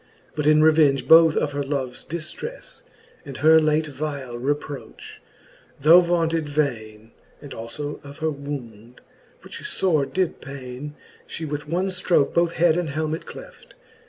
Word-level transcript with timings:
But 0.35 0.47
in 0.47 0.63
revenge 0.63 1.07
both 1.07 1.35
of 1.37 1.51
her 1.51 1.61
loves 1.61 2.03
diftrefle, 2.03 2.81
And 3.23 3.37
her 3.37 3.59
late 3.61 3.85
vile 3.85 4.35
reproch, 4.35 5.19
though 5.79 6.01
vaunted 6.01 6.49
vaine, 6.49 7.11
And 7.39 7.53
alio 7.53 7.99
of 8.03 8.17
her 8.17 8.31
wound, 8.31 8.99
which 9.43 9.61
lore 9.83 10.07
did 10.07 10.41
paine, 10.41 10.95
She 11.27 11.45
with 11.45 11.69
one 11.69 11.89
ftroke 11.89 12.33
both 12.33 12.53
head 12.53 12.77
and 12.77 12.89
helmet 12.89 13.27
cleft. 13.27 13.75